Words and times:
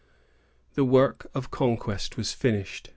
The 0.73 0.83
work 0.83 1.29
of 1.35 1.51
conquest 1.51 2.17
was 2.17 2.33
finished. 2.33 2.89